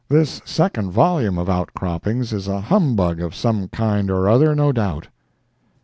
[0.09, 5.09] This second volume of Outcroppings is a humbug of some kind or other, no doubt.